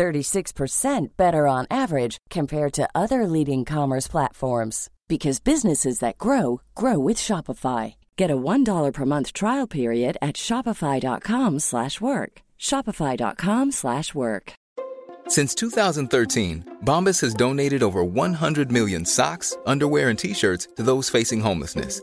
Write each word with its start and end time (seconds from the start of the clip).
36% 0.00 1.08
better 1.18 1.46
on 1.46 1.66
average 1.70 2.16
compared 2.30 2.72
to 2.72 2.88
other 2.94 3.26
leading 3.26 3.66
commerce 3.66 4.08
platforms 4.08 4.88
because 5.08 5.40
businesses 5.40 5.98
that 5.98 6.16
grow 6.16 6.62
grow 6.74 6.98
with 6.98 7.18
Shopify. 7.18 7.96
Get 8.16 8.30
a 8.30 8.36
$1 8.36 8.92
per 8.94 9.04
month 9.04 9.34
trial 9.34 9.66
period 9.66 10.16
at 10.22 10.36
shopify.com/work. 10.36 12.32
shopify.com/work. 12.58 14.52
Since 15.36 15.54
2013, 15.54 16.64
Bombas 16.84 17.20
has 17.20 17.34
donated 17.34 17.82
over 17.82 18.02
100 18.02 18.72
million 18.72 19.04
socks, 19.04 19.56
underwear 19.66 20.08
and 20.10 20.18
t-shirts 20.18 20.66
to 20.76 20.82
those 20.82 21.10
facing 21.10 21.40
homelessness. 21.40 22.02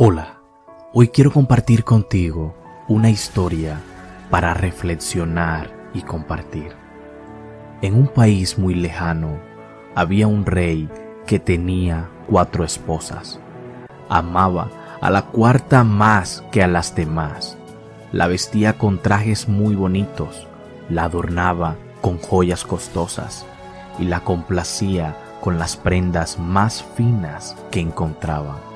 Hola, 0.00 0.38
hoy 0.92 1.08
quiero 1.08 1.32
compartir 1.32 1.82
contigo 1.82 2.54
una 2.86 3.10
historia 3.10 3.80
para 4.30 4.54
reflexionar 4.54 5.72
y 5.92 6.02
compartir. 6.02 6.70
En 7.82 7.96
un 7.96 8.06
país 8.06 8.60
muy 8.60 8.76
lejano 8.76 9.40
había 9.96 10.28
un 10.28 10.46
rey 10.46 10.88
que 11.26 11.40
tenía 11.40 12.08
cuatro 12.28 12.62
esposas. 12.62 13.40
Amaba 14.08 14.70
a 15.00 15.10
la 15.10 15.22
cuarta 15.22 15.82
más 15.82 16.44
que 16.52 16.62
a 16.62 16.68
las 16.68 16.94
demás. 16.94 17.58
La 18.12 18.28
vestía 18.28 18.78
con 18.78 19.02
trajes 19.02 19.48
muy 19.48 19.74
bonitos, 19.74 20.46
la 20.88 21.06
adornaba 21.06 21.74
con 22.02 22.18
joyas 22.18 22.62
costosas 22.62 23.44
y 23.98 24.04
la 24.04 24.20
complacía 24.20 25.16
con 25.40 25.58
las 25.58 25.76
prendas 25.76 26.38
más 26.38 26.84
finas 26.94 27.56
que 27.72 27.80
encontraba. 27.80 28.67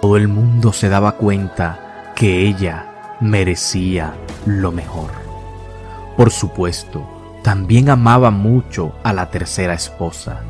Todo 0.00 0.16
el 0.16 0.28
mundo 0.28 0.72
se 0.72 0.88
daba 0.88 1.12
cuenta 1.12 2.12
que 2.16 2.46
ella 2.46 3.16
merecía 3.20 4.14
lo 4.46 4.72
mejor. 4.72 5.10
Por 6.16 6.30
supuesto, 6.30 7.06
también 7.42 7.90
amaba 7.90 8.30
mucho 8.30 8.92
a 9.02 9.12
la 9.12 9.30
tercera 9.30 9.74
esposa. 9.74 10.40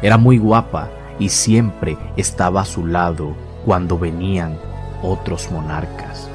Era 0.00 0.16
muy 0.16 0.38
guapa 0.38 0.90
y 1.18 1.28
siempre 1.28 1.98
estaba 2.16 2.60
a 2.60 2.64
su 2.64 2.86
lado 2.86 3.34
cuando 3.64 3.98
venían 3.98 4.56
otros 5.02 5.50
monarcas. 5.50 6.28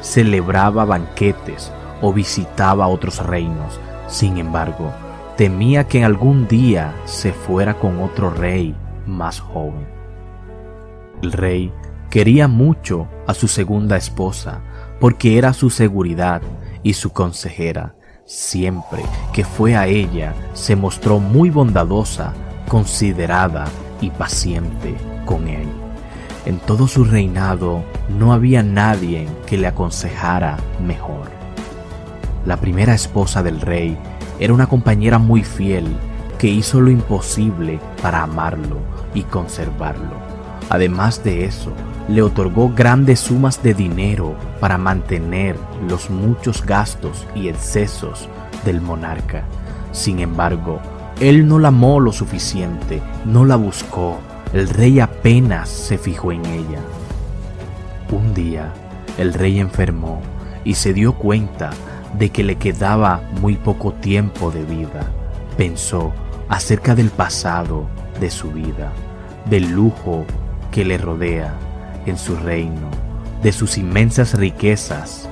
Celebraba 0.00 0.86
banquetes 0.86 1.70
o 2.00 2.14
visitaba 2.14 2.88
otros 2.88 3.18
reinos. 3.18 3.78
Sin 4.08 4.38
embargo, 4.38 4.90
temía 5.36 5.84
que 5.84 6.02
algún 6.02 6.48
día 6.48 6.94
se 7.04 7.32
fuera 7.32 7.74
con 7.74 8.00
otro 8.02 8.30
rey 8.30 8.74
más 9.06 9.38
joven. 9.38 9.86
El 11.22 11.32
rey 11.32 11.72
Quería 12.12 12.46
mucho 12.46 13.08
a 13.26 13.32
su 13.32 13.48
segunda 13.48 13.96
esposa 13.96 14.60
porque 15.00 15.38
era 15.38 15.54
su 15.54 15.70
seguridad 15.70 16.42
y 16.82 16.92
su 16.92 17.10
consejera. 17.10 17.94
Siempre 18.26 19.02
que 19.32 19.46
fue 19.46 19.76
a 19.76 19.86
ella 19.86 20.34
se 20.52 20.76
mostró 20.76 21.20
muy 21.20 21.48
bondadosa, 21.48 22.34
considerada 22.68 23.64
y 24.02 24.10
paciente 24.10 24.94
con 25.24 25.48
él. 25.48 25.66
En 26.44 26.58
todo 26.58 26.86
su 26.86 27.06
reinado 27.06 27.82
no 28.10 28.34
había 28.34 28.62
nadie 28.62 29.26
que 29.46 29.56
le 29.56 29.68
aconsejara 29.68 30.58
mejor. 30.84 31.30
La 32.44 32.58
primera 32.58 32.92
esposa 32.92 33.42
del 33.42 33.58
rey 33.58 33.96
era 34.38 34.52
una 34.52 34.66
compañera 34.66 35.16
muy 35.16 35.44
fiel 35.44 35.86
que 36.36 36.48
hizo 36.48 36.78
lo 36.78 36.90
imposible 36.90 37.80
para 38.02 38.22
amarlo 38.22 38.80
y 39.14 39.22
conservarlo. 39.22 40.31
Además 40.72 41.22
de 41.22 41.44
eso, 41.44 41.70
le 42.08 42.22
otorgó 42.22 42.72
grandes 42.74 43.20
sumas 43.20 43.62
de 43.62 43.74
dinero 43.74 44.34
para 44.58 44.78
mantener 44.78 45.54
los 45.86 46.08
muchos 46.08 46.64
gastos 46.64 47.26
y 47.34 47.48
excesos 47.48 48.26
del 48.64 48.80
monarca. 48.80 49.44
Sin 49.92 50.20
embargo, 50.20 50.80
él 51.20 51.46
no 51.46 51.58
la 51.58 51.68
amó 51.68 52.00
lo 52.00 52.10
suficiente, 52.10 53.02
no 53.26 53.44
la 53.44 53.56
buscó, 53.56 54.18
el 54.54 54.66
rey 54.66 54.98
apenas 54.98 55.68
se 55.68 55.98
fijó 55.98 56.32
en 56.32 56.46
ella. 56.46 56.80
Un 58.10 58.32
día, 58.32 58.72
el 59.18 59.34
rey 59.34 59.60
enfermó 59.60 60.22
y 60.64 60.76
se 60.76 60.94
dio 60.94 61.16
cuenta 61.16 61.68
de 62.18 62.30
que 62.30 62.44
le 62.44 62.56
quedaba 62.56 63.20
muy 63.42 63.56
poco 63.56 63.92
tiempo 63.92 64.50
de 64.50 64.64
vida. 64.64 65.04
Pensó 65.58 66.14
acerca 66.48 66.94
del 66.94 67.10
pasado 67.10 67.88
de 68.18 68.30
su 68.30 68.50
vida, 68.52 68.90
del 69.50 69.70
lujo 69.70 70.24
que 70.72 70.84
le 70.84 70.98
rodea 70.98 71.54
en 72.06 72.18
su 72.18 72.34
reino, 72.34 72.90
de 73.42 73.52
sus 73.52 73.78
inmensas 73.78 74.34
riquezas. 74.34 75.28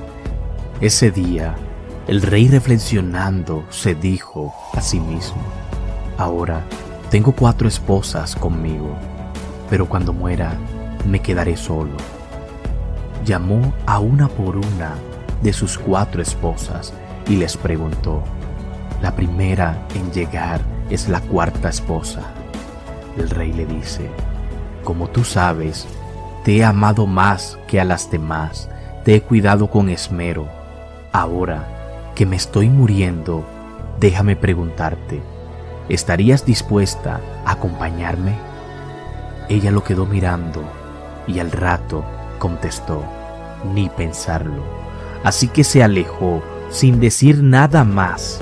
Ese 0.79 1.11
día, 1.11 1.55
el 2.07 2.21
rey 2.21 2.47
reflexionando 2.47 3.65
se 3.69 3.95
dijo 3.95 4.53
a 4.73 4.81
sí 4.81 4.99
mismo, 4.99 5.41
ahora 6.17 6.61
tengo 7.09 7.33
cuatro 7.33 7.67
esposas 7.67 8.35
conmigo, 8.35 8.95
pero 9.69 9.89
cuando 9.89 10.13
muera 10.13 10.53
me 11.05 11.19
quedaré 11.19 11.57
solo. 11.57 11.97
Llamó 13.25 13.73
a 13.85 13.99
una 13.99 14.27
por 14.29 14.57
una 14.57 14.93
de 15.41 15.53
sus 15.53 15.77
cuatro 15.77 16.21
esposas 16.21 16.93
y 17.27 17.35
les 17.35 17.57
preguntó, 17.57 18.23
la 19.01 19.15
primera 19.15 19.87
en 19.95 20.11
llegar 20.11 20.61
es 20.89 21.09
la 21.09 21.19
cuarta 21.19 21.69
esposa. 21.69 22.21
El 23.17 23.29
rey 23.29 23.51
le 23.51 23.65
dice, 23.65 24.09
como 24.83 25.09
tú 25.09 25.23
sabes, 25.23 25.87
te 26.43 26.57
he 26.57 26.63
amado 26.63 27.05
más 27.05 27.57
que 27.67 27.79
a 27.79 27.85
las 27.85 28.09
demás, 28.09 28.69
te 29.03 29.15
he 29.15 29.21
cuidado 29.21 29.67
con 29.67 29.89
esmero. 29.89 30.47
Ahora 31.11 32.11
que 32.15 32.25
me 32.25 32.35
estoy 32.35 32.69
muriendo, 32.69 33.45
déjame 33.99 34.35
preguntarte, 34.35 35.21
¿estarías 35.89 36.45
dispuesta 36.45 37.19
a 37.45 37.51
acompañarme? 37.51 38.33
Ella 39.49 39.71
lo 39.71 39.83
quedó 39.83 40.05
mirando 40.05 40.63
y 41.27 41.39
al 41.39 41.51
rato 41.51 42.03
contestó, 42.39 43.03
ni 43.73 43.89
pensarlo. 43.89 44.63
Así 45.23 45.47
que 45.47 45.63
se 45.63 45.83
alejó 45.83 46.41
sin 46.69 46.99
decir 46.99 47.43
nada 47.43 47.83
más. 47.83 48.41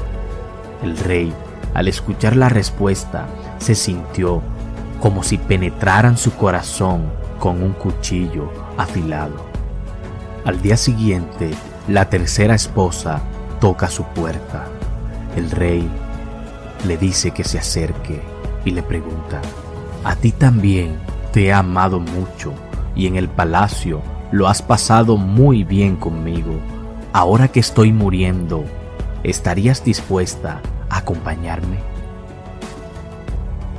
El 0.82 0.98
rey, 0.98 1.34
al 1.74 1.88
escuchar 1.88 2.36
la 2.36 2.48
respuesta, 2.48 3.28
se 3.58 3.76
sintió 3.76 4.42
como 5.00 5.24
si 5.24 5.38
penetraran 5.38 6.18
su 6.18 6.34
corazón 6.36 7.12
con 7.40 7.64
un 7.64 7.74
cuchillo 7.74 8.52
afilado. 8.78 9.46
Al 10.46 10.62
día 10.62 10.78
siguiente, 10.78 11.52
la 11.88 12.10
tercera 12.10 12.56
esposa 12.56 13.22
toca 13.60 13.90
su 13.90 14.04
puerta. 14.04 14.66
El 15.36 15.52
rey 15.52 15.88
le 16.86 16.98
dice 16.98 17.32
que 17.32 17.44
se 17.44 17.60
acerque 17.60 18.22
y 18.66 18.72
le 18.72 18.84
pregunta, 18.84 19.42
a 20.04 20.16
ti 20.16 20.32
también 20.32 20.98
te 21.32 21.46
he 21.46 21.54
amado 21.54 22.00
mucho 22.00 22.54
y 22.96 23.08
en 23.08 23.16
el 23.16 23.30
palacio 23.30 24.02
lo 24.32 24.48
has 24.48 24.62
pasado 24.62 25.18
muy 25.18 25.64
bien 25.64 25.96
conmigo. 25.96 26.60
Ahora 27.14 27.48
que 27.48 27.60
estoy 27.60 27.92
muriendo, 27.92 28.64
¿estarías 29.24 29.84
dispuesta 29.84 30.62
a 30.90 30.98
acompañarme? 30.98 31.78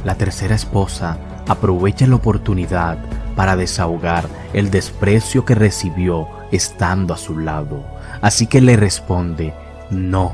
La 0.05 0.15
tercera 0.15 0.55
esposa 0.55 1.19
aprovecha 1.47 2.07
la 2.07 2.17
oportunidad 2.17 2.99
para 3.37 3.57
desahogar 3.57 4.27
el 4.53 4.71
desprecio 4.71 5.45
que 5.45 5.55
recibió 5.55 6.29
estando 6.53 7.15
a 7.15 7.19
su 7.19 7.39
lado. 7.39 7.85
Así 8.21 8.47
que 8.47 8.61
le 8.61 8.77
responde, 8.77 9.55
no, 9.91 10.33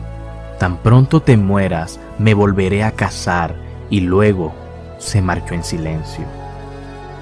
tan 0.58 0.78
pronto 0.78 1.20
te 1.20 1.36
mueras, 1.36 2.00
me 2.18 2.34
volveré 2.34 2.84
a 2.84 2.92
casar 2.92 3.54
y 3.90 4.00
luego 4.00 4.54
se 4.98 5.22
marchó 5.22 5.54
en 5.54 5.64
silencio. 5.64 6.24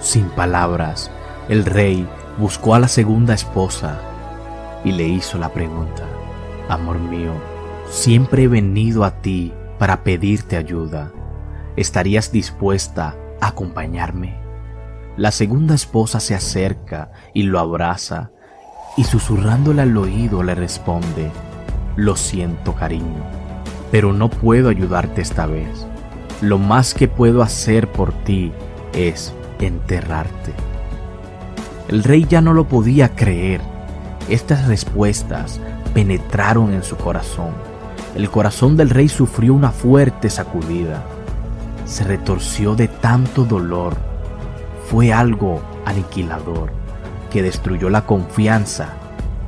Sin 0.01 0.29
palabras, 0.31 1.11
el 1.49 1.65
rey 1.65 2.07
buscó 2.39 2.75
a 2.75 2.79
la 2.79 2.89
segunda 2.89 3.35
esposa 3.35 3.99
y 4.85 4.93
le 4.93 5.09
hizo 5.09 5.39
la 5.39 5.51
pregunta, 5.51 6.05
Amor 6.69 6.99
mío, 6.99 7.33
siempre 7.91 8.45
he 8.45 8.49
venido 8.49 9.05
a 9.05 9.11
ti 9.21 9.53
para 9.79 10.03
pedirte 10.03 10.57
ayuda. 10.57 11.11
¿Estarías 11.77 12.31
dispuesta 12.31 13.17
a 13.41 13.49
acompañarme? 13.49 14.39
La 15.17 15.33
segunda 15.33 15.75
esposa 15.75 16.21
se 16.21 16.35
acerca 16.35 17.11
y 17.33 17.45
lo 17.45 17.59
abraza 17.59 18.31
y 18.97 19.05
susurrándole 19.05 19.83
al 19.83 19.97
oído 19.97 20.43
le 20.43 20.55
responde, 20.55 21.31
Lo 21.97 22.15
siento 22.15 22.75
cariño, 22.75 23.25
pero 23.91 24.13
no 24.13 24.31
puedo 24.31 24.69
ayudarte 24.69 25.21
esta 25.21 25.47
vez. 25.47 25.87
Lo 26.41 26.59
más 26.59 26.95
que 26.95 27.09
puedo 27.09 27.43
hacer 27.43 27.91
por 27.91 28.13
ti 28.25 28.53
es 28.93 29.33
enterrarte. 29.59 30.53
El 31.89 32.05
rey 32.05 32.27
ya 32.29 32.41
no 32.41 32.53
lo 32.53 32.69
podía 32.69 33.15
creer. 33.17 33.61
Estas 34.29 34.67
respuestas 34.69 35.61
penetraron 35.93 36.73
en 36.73 36.83
su 36.83 36.97
corazón. 36.97 37.53
El 38.15 38.31
corazón 38.31 38.77
del 38.77 38.91
rey 38.91 39.09
sufrió 39.09 39.55
una 39.55 39.71
fuerte 39.71 40.31
sacudida. 40.31 41.05
Se 41.85 42.05
retorció 42.05 42.75
de 42.75 42.89
tanto 42.89 43.45
dolor. 43.45 43.97
Fue 44.87 45.13
algo 45.13 45.61
aniquilador 45.85 46.71
que 47.31 47.43
destruyó 47.43 47.91
la 47.91 48.07
confianza 48.07 48.95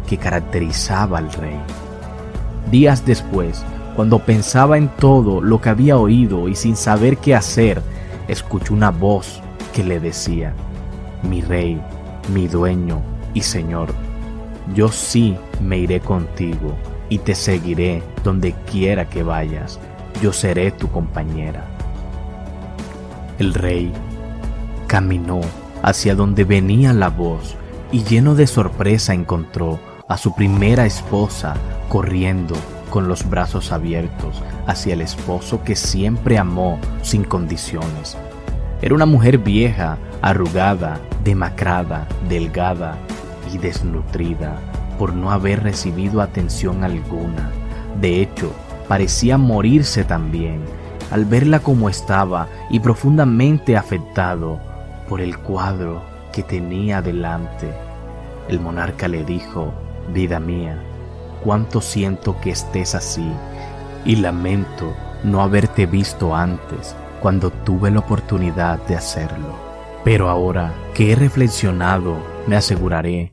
que 0.07 0.19
caracterizaba 0.19 1.19
al 1.19 1.33
rey. 1.33 1.59
Días 2.71 3.07
después, 3.07 3.65
cuando 3.95 4.19
pensaba 4.19 4.77
en 4.77 4.89
todo 4.89 5.41
lo 5.41 5.61
que 5.61 5.69
había 5.69 5.97
oído 5.97 6.49
y 6.49 6.55
sin 6.55 6.77
saber 6.77 7.17
qué 7.19 7.35
hacer, 7.35 7.81
escuchó 8.29 8.75
una 8.75 8.91
voz 8.91 9.41
que 9.73 9.85
le 9.85 10.01
decía, 10.01 10.53
mi 11.23 11.41
rey, 11.41 11.81
mi 12.35 12.49
dueño 12.49 13.01
y 13.35 13.41
señor, 13.41 13.89
yo 14.75 14.89
sí 14.89 15.37
me 15.61 15.79
iré 15.79 16.01
contigo 16.01 16.75
y 17.09 17.19
te 17.19 17.35
seguiré 17.35 18.03
donde 18.25 18.53
quiera 18.71 19.09
que 19.09 19.23
vayas, 19.23 19.79
yo 20.21 20.33
seré 20.33 20.73
tu 20.73 20.89
compañera. 20.91 21.76
El 23.39 23.53
rey 23.53 23.93
caminó 24.87 25.41
hacia 25.83 26.15
donde 26.15 26.45
venía 26.45 26.95
la 26.95 27.11
voz 27.11 27.55
y 27.93 28.03
lleno 28.03 28.35
de 28.35 28.47
sorpresa 28.47 29.13
encontró 29.13 29.79
a 30.09 30.17
su 30.17 30.35
primera 30.35 30.87
esposa 30.87 31.55
corriendo 31.91 32.55
con 32.89 33.09
los 33.09 33.29
brazos 33.29 33.73
abiertos 33.73 34.43
hacia 34.67 34.95
el 34.95 35.03
esposo 35.03 35.63
que 35.65 35.77
siempre 35.77 36.39
amó 36.39 36.79
sin 37.03 37.25
condiciones. 37.25 38.17
Era 38.81 38.95
una 38.95 39.07
mujer 39.07 39.37
vieja, 39.37 39.99
arrugada, 40.23 40.99
demacrada, 41.23 42.09
delgada 42.31 42.97
y 43.53 43.59
desnutrida 43.59 44.57
por 44.99 45.15
no 45.15 45.31
haber 45.31 45.63
recibido 45.63 46.23
atención 46.23 46.85
alguna. 46.85 47.51
De 48.01 48.23
hecho, 48.23 48.51
parecía 48.89 49.37
morirse 49.37 50.05
también 50.05 50.61
al 51.11 51.25
verla 51.25 51.61
como 51.61 51.89
estaba 51.89 52.49
y 52.71 52.81
profundamente 52.81 53.77
afectado 53.77 54.61
por 55.09 55.21
el 55.21 55.39
cuadro 55.39 56.03
que 56.33 56.43
tenía 56.43 57.03
delante. 57.03 57.73
El 58.49 58.61
monarca 58.61 59.09
le 59.09 59.25
dijo, 59.25 59.73
vida 60.13 60.41
mía, 60.41 60.79
cuánto 61.43 61.81
siento 61.81 62.41
que 62.41 62.51
estés 62.51 62.95
así 62.95 63.29
y 64.05 64.17
lamento 64.17 64.95
no 65.25 65.43
haberte 65.43 65.87
visto 65.87 66.35
antes 66.35 66.95
cuando 67.21 67.51
tuve 67.51 67.91
la 67.91 68.01
oportunidad 68.01 68.79
de 68.87 68.97
hacerlo. 68.97 69.55
Pero 70.05 70.29
ahora 70.29 70.73
que 70.95 71.13
he 71.13 71.17
reflexionado, 71.17 72.17
me 72.47 72.57
aseguraré. 72.57 73.33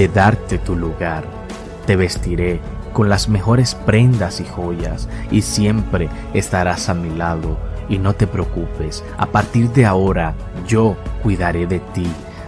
De 0.00 0.08
darte 0.08 0.56
tu 0.56 0.76
lugar, 0.76 1.24
te 1.84 1.94
vestiré 1.94 2.58
con 2.94 3.10
las 3.10 3.28
mejores 3.28 3.74
prendas 3.74 4.40
y 4.40 4.46
joyas, 4.46 5.10
y 5.30 5.42
siempre 5.42 6.08
estarás 6.32 6.88
a 6.88 6.94
mi 6.94 7.14
lado. 7.14 7.58
Y 7.86 7.98
no 7.98 8.14
te 8.14 8.26
preocupes, 8.26 9.04
a 9.18 9.26
partir 9.26 9.68
de 9.72 9.84
ahora 9.84 10.32
yo 10.66 10.96
cuidaré 11.22 11.66
de 11.66 11.80
ti. 11.80 12.06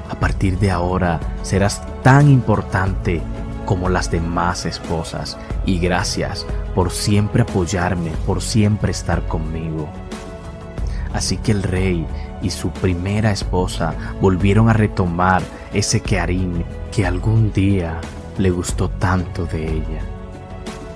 A 0.09 0.15
partir 0.15 0.59
de 0.61 0.71
ahora 0.71 1.21
serás 1.43 1.83
tan 2.03 2.31
importante 2.31 3.21
como 3.67 3.91
las 3.91 4.11
demás 4.11 4.65
esposas. 4.65 5.37
Y 5.67 5.79
gracias 5.79 6.47
por 6.75 6.91
siempre 6.91 7.43
apoyarme, 7.43 8.13
por 8.25 8.41
siempre 8.41 8.93
estar 8.93 9.27
conmigo. 9.27 9.91
Así 11.13 11.37
que 11.37 11.53
el 11.53 11.63
rey 11.63 12.07
y 12.43 12.51
su 12.51 12.71
primera 12.71 13.31
esposa 13.33 13.95
volvieron 14.21 14.69
a 14.69 14.73
retomar 14.73 15.43
ese 15.73 16.01
cariño 16.01 16.65
que 16.91 17.07
algún 17.07 17.53
día 17.53 18.01
le 18.39 18.51
gustó 18.51 18.89
tanto 18.89 19.47
de 19.47 19.65
ella. 19.65 20.01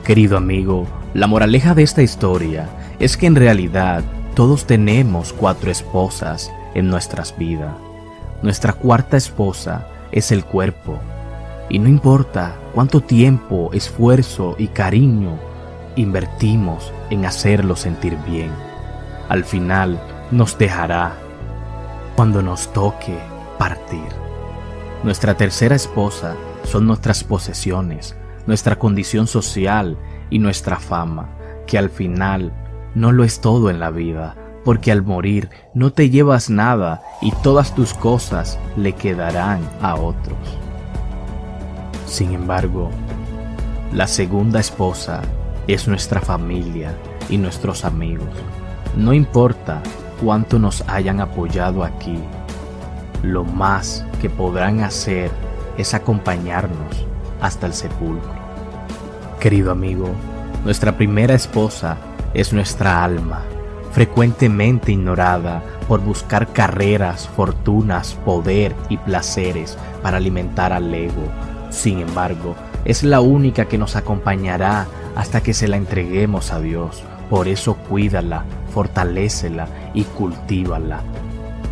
Querido 0.04 0.36
amigo, 0.36 0.86
la 1.14 1.26
moraleja 1.26 1.74
de 1.74 1.82
esta 1.82 2.02
historia 2.02 2.68
es 2.98 3.16
que 3.16 3.26
en 3.26 3.36
realidad 3.36 4.04
todos 4.34 4.66
tenemos 4.66 5.32
cuatro 5.32 5.70
esposas 5.70 6.50
en 6.74 6.88
nuestras 6.88 7.36
vidas. 7.36 7.74
Nuestra 8.42 8.72
cuarta 8.72 9.16
esposa 9.16 9.86
es 10.12 10.30
el 10.30 10.44
cuerpo. 10.44 10.98
Y 11.68 11.78
no 11.78 11.88
importa 11.88 12.54
cuánto 12.74 13.00
tiempo, 13.00 13.70
esfuerzo 13.72 14.54
y 14.58 14.68
cariño 14.68 15.38
invertimos 15.96 16.92
en 17.10 17.24
hacerlo 17.24 17.74
sentir 17.74 18.16
bien, 18.26 18.50
al 19.28 19.44
final 19.44 20.00
nos 20.30 20.58
dejará 20.58 21.16
cuando 22.14 22.42
nos 22.42 22.72
toque 22.72 23.18
partir. 23.58 24.08
Nuestra 25.02 25.34
tercera 25.34 25.74
esposa 25.74 26.34
son 26.64 26.86
nuestras 26.86 27.22
posesiones, 27.24 28.16
nuestra 28.46 28.76
condición 28.76 29.26
social 29.26 29.98
y 30.30 30.38
nuestra 30.38 30.78
fama, 30.78 31.28
que 31.66 31.78
al 31.78 31.90
final 31.90 32.52
no 32.94 33.12
lo 33.12 33.24
es 33.24 33.40
todo 33.40 33.70
en 33.70 33.78
la 33.78 33.90
vida, 33.90 34.34
porque 34.64 34.90
al 34.90 35.02
morir 35.02 35.50
no 35.74 35.92
te 35.92 36.10
llevas 36.10 36.50
nada 36.50 37.02
y 37.20 37.30
todas 37.42 37.74
tus 37.74 37.94
cosas 37.94 38.58
le 38.76 38.94
quedarán 38.94 39.60
a 39.80 39.94
otros. 39.94 40.38
Sin 42.06 42.32
embargo, 42.32 42.90
la 43.92 44.06
segunda 44.06 44.58
esposa 44.58 45.22
es 45.68 45.86
nuestra 45.86 46.20
familia 46.20 46.94
y 47.28 47.38
nuestros 47.38 47.84
amigos. 47.84 48.28
No 48.96 49.12
importa 49.12 49.82
cuánto 50.22 50.58
nos 50.58 50.82
hayan 50.88 51.20
apoyado 51.20 51.84
aquí. 51.84 52.18
Lo 53.22 53.44
más 53.44 54.06
que 54.22 54.30
podrán 54.30 54.80
hacer 54.80 55.30
es 55.76 55.92
acompañarnos 55.92 57.04
hasta 57.42 57.66
el 57.66 57.74
sepulcro. 57.74 58.34
Querido 59.38 59.70
amigo, 59.70 60.08
nuestra 60.64 60.96
primera 60.96 61.34
esposa 61.34 61.98
es 62.32 62.54
nuestra 62.54 63.04
alma, 63.04 63.42
frecuentemente 63.92 64.92
ignorada 64.92 65.62
por 65.88 66.00
buscar 66.00 66.54
carreras, 66.54 67.28
fortunas, 67.28 68.14
poder 68.24 68.74
y 68.88 68.96
placeres 68.96 69.76
para 70.02 70.16
alimentar 70.16 70.72
al 70.72 70.92
ego. 70.94 71.28
Sin 71.68 72.00
embargo, 72.00 72.56
es 72.86 73.02
la 73.02 73.20
única 73.20 73.66
que 73.66 73.76
nos 73.76 73.94
acompañará 73.94 74.86
hasta 75.16 75.42
que 75.42 75.52
se 75.52 75.68
la 75.68 75.76
entreguemos 75.76 76.50
a 76.50 76.60
Dios. 76.60 77.02
Por 77.30 77.48
eso 77.48 77.74
cuídala, 77.74 78.44
fortalécela 78.72 79.68
y 79.94 80.04
cultívala. 80.04 81.02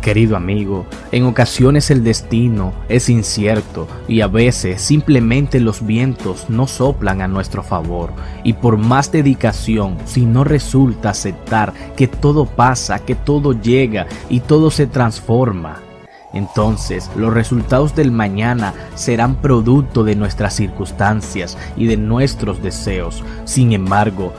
Querido 0.01 0.37
amigo, 0.37 0.85
en 1.11 1.25
ocasiones 1.25 1.89
el 1.89 2.03
destino 2.03 2.73
es 2.89 3.09
incierto 3.09 3.87
y 4.07 4.21
a 4.21 4.27
veces 4.27 4.79
simplemente 4.79 5.59
los 5.59 5.83
vientos 5.83 6.47
no 6.47 6.67
soplan 6.67 7.21
a 7.21 7.27
nuestro 7.27 7.63
favor 7.63 8.11
y 8.43 8.53
por 8.53 8.77
más 8.77 9.11
dedicación, 9.11 9.97
si 10.05 10.25
no 10.25 10.43
resulta 10.43 11.09
aceptar 11.09 11.73
que 11.95 12.07
todo 12.07 12.45
pasa, 12.45 12.99
que 12.99 13.15
todo 13.15 13.59
llega 13.59 14.05
y 14.29 14.41
todo 14.41 14.69
se 14.69 14.85
transforma, 14.85 15.81
entonces 16.35 17.09
los 17.15 17.33
resultados 17.33 17.95
del 17.95 18.11
mañana 18.11 18.73
serán 18.93 19.37
producto 19.37 20.03
de 20.03 20.15
nuestras 20.15 20.53
circunstancias 20.53 21.57
y 21.77 21.87
de 21.87 21.95
nuestros 21.95 22.61
deseos. 22.61 23.23
Sin 23.45 23.71
embargo, 23.71 24.33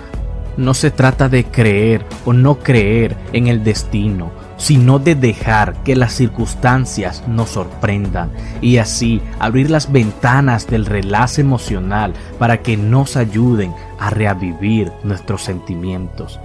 no 0.56 0.75
se 0.75 0.90
trata 0.90 1.28
de 1.28 1.44
creer 1.44 2.04
o 2.25 2.32
no 2.32 2.58
creer 2.58 3.16
en 3.32 3.46
el 3.46 3.62
destino, 3.62 4.30
sino 4.56 4.98
de 4.98 5.14
dejar 5.14 5.82
que 5.82 5.96
las 5.96 6.12
circunstancias 6.12 7.22
nos 7.28 7.50
sorprendan 7.50 8.30
y 8.60 8.78
así 8.78 9.20
abrir 9.38 9.70
las 9.70 9.92
ventanas 9.92 10.66
del 10.66 10.86
relax 10.86 11.38
emocional 11.38 12.14
para 12.38 12.62
que 12.62 12.76
nos 12.76 13.16
ayuden 13.16 13.75
a 13.98 14.10
reavivir 14.10 14.92
nuestros 15.04 15.42
sentimientos. 15.42 16.40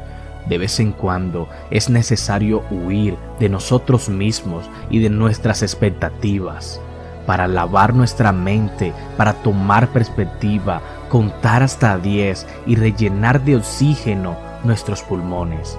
De 0.47 0.57
vez 0.57 0.79
en 0.79 0.91
cuando 0.91 1.47
es 1.69 1.89
necesario 1.89 2.63
huir 2.71 3.15
de 3.39 3.47
nosotros 3.47 4.09
mismos 4.09 4.65
y 4.89 4.99
de 4.99 5.09
nuestras 5.09 5.61
expectativas 5.61 6.81
para 7.25 7.47
lavar 7.47 7.93
nuestra 7.93 8.31
mente, 8.31 8.93
para 9.17 9.33
tomar 9.33 9.89
perspectiva, 9.89 10.81
contar 11.09 11.63
hasta 11.63 11.97
10 11.97 12.47
y 12.65 12.75
rellenar 12.75 13.41
de 13.43 13.57
oxígeno 13.57 14.35
nuestros 14.63 15.01
pulmones. 15.03 15.77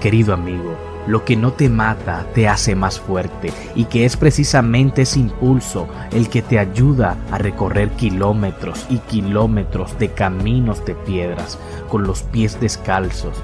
Querido 0.00 0.32
amigo, 0.32 0.76
lo 1.06 1.24
que 1.24 1.36
no 1.36 1.52
te 1.52 1.68
mata 1.68 2.26
te 2.34 2.48
hace 2.48 2.74
más 2.74 3.00
fuerte 3.00 3.52
y 3.74 3.84
que 3.86 4.04
es 4.04 4.16
precisamente 4.16 5.02
ese 5.02 5.20
impulso 5.20 5.88
el 6.12 6.28
que 6.28 6.42
te 6.42 6.58
ayuda 6.58 7.16
a 7.30 7.38
recorrer 7.38 7.90
kilómetros 7.90 8.86
y 8.88 8.98
kilómetros 8.98 9.98
de 9.98 10.10
caminos 10.10 10.84
de 10.84 10.94
piedras 10.94 11.58
con 11.88 12.04
los 12.04 12.22
pies 12.22 12.60
descalzos. 12.60 13.42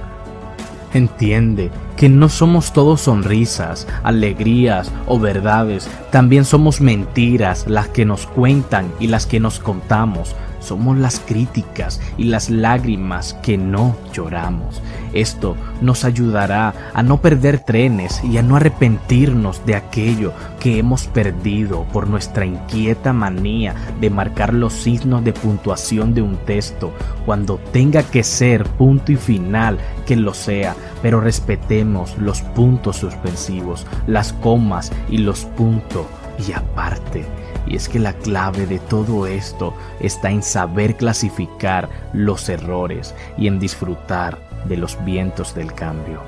Entiende 0.96 1.70
que 1.98 2.08
no 2.08 2.30
somos 2.30 2.72
todos 2.72 3.02
sonrisas, 3.02 3.86
alegrías 4.02 4.90
o 5.06 5.18
verdades, 5.18 5.90
también 6.10 6.46
somos 6.46 6.80
mentiras 6.80 7.66
las 7.68 7.88
que 7.88 8.06
nos 8.06 8.26
cuentan 8.26 8.90
y 8.98 9.08
las 9.08 9.26
que 9.26 9.38
nos 9.38 9.58
contamos, 9.58 10.34
somos 10.66 10.98
las 10.98 11.20
críticas 11.20 12.00
y 12.18 12.24
las 12.24 12.50
lágrimas 12.50 13.34
que 13.42 13.56
no 13.56 13.96
lloramos. 14.12 14.82
Esto 15.12 15.56
nos 15.80 16.04
ayudará 16.04 16.74
a 16.92 17.02
no 17.02 17.20
perder 17.20 17.60
trenes 17.60 18.22
y 18.24 18.36
a 18.38 18.42
no 18.42 18.56
arrepentirnos 18.56 19.64
de 19.64 19.76
aquello 19.76 20.32
que 20.60 20.78
hemos 20.78 21.06
perdido 21.06 21.84
por 21.92 22.08
nuestra 22.08 22.44
inquieta 22.44 23.12
manía 23.12 23.74
de 24.00 24.10
marcar 24.10 24.52
los 24.52 24.72
signos 24.72 25.24
de 25.24 25.32
puntuación 25.32 26.14
de 26.14 26.22
un 26.22 26.36
texto 26.36 26.92
cuando 27.24 27.58
tenga 27.72 28.02
que 28.02 28.22
ser 28.22 28.64
punto 28.64 29.12
y 29.12 29.16
final 29.16 29.78
que 30.06 30.16
lo 30.16 30.34
sea, 30.34 30.74
pero 31.02 31.20
respetemos 31.20 32.16
los 32.18 32.42
puntos 32.42 32.96
suspensivos, 32.96 33.86
las 34.06 34.32
comas 34.32 34.92
y 35.08 35.18
los 35.18 35.44
puntos 35.44 36.06
y 36.46 36.52
aparte. 36.52 37.45
Y 37.66 37.76
es 37.76 37.88
que 37.88 37.98
la 37.98 38.12
clave 38.12 38.66
de 38.66 38.78
todo 38.78 39.26
esto 39.26 39.74
está 40.00 40.30
en 40.30 40.42
saber 40.42 40.96
clasificar 40.96 41.88
los 42.12 42.48
errores 42.48 43.14
y 43.36 43.48
en 43.48 43.58
disfrutar 43.58 44.38
de 44.66 44.76
los 44.76 45.02
vientos 45.04 45.54
del 45.54 45.72
cambio. 45.72 46.20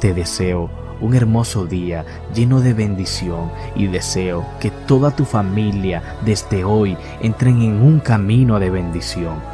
Te 0.00 0.14
deseo 0.14 0.70
un 1.00 1.14
hermoso 1.14 1.66
día 1.66 2.04
lleno 2.34 2.60
de 2.60 2.72
bendición 2.72 3.50
y 3.74 3.88
deseo 3.88 4.46
que 4.60 4.70
toda 4.70 5.10
tu 5.10 5.24
familia 5.24 6.02
desde 6.24 6.64
hoy 6.64 6.96
entren 7.20 7.62
en 7.62 7.82
un 7.82 8.00
camino 8.00 8.60
de 8.60 8.70
bendición 8.70 9.53